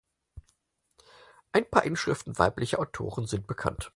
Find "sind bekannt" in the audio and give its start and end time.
3.27-3.89